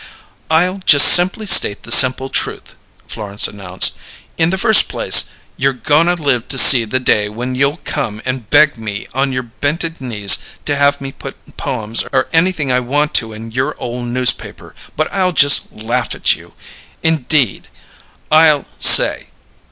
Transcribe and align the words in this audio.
"I'll 0.49 0.79
just 0.79 1.09
simply 1.09 1.45
state 1.45 1.83
the 1.83 1.91
simple 1.91 2.27
truth," 2.27 2.73
Florence 3.07 3.47
announced. 3.47 3.97
"In 4.35 4.49
the 4.49 4.57
first 4.57 4.89
place, 4.89 5.25
you're 5.57 5.73
goin' 5.73 6.07
to 6.07 6.15
live 6.15 6.47
to 6.47 6.57
see 6.57 6.85
the 6.85 6.99
day 6.99 7.29
when 7.29 7.53
you'll 7.53 7.79
come 7.83 8.19
and 8.25 8.49
beg 8.49 8.79
me 8.79 9.05
on 9.13 9.31
your 9.31 9.43
bented 9.43 10.01
knees 10.01 10.39
to 10.65 10.75
have 10.75 11.01
me 11.01 11.11
put 11.11 11.55
poems 11.55 12.03
or 12.11 12.27
anything 12.33 12.71
I 12.71 12.79
want 12.79 13.13
to 13.21 13.31
in 13.31 13.51
your 13.51 13.75
ole 13.79 14.01
newspaper, 14.01 14.73
but 14.97 15.07
I'll 15.13 15.33
just 15.33 15.71
laugh 15.71 16.15
at 16.15 16.33
you! 16.35 16.55
'Indeed?' 17.03 17.67
I'll 18.31 18.65
say! 18.79 19.27